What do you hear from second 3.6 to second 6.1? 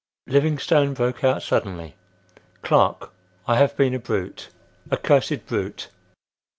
been a brute, a cursed brute!"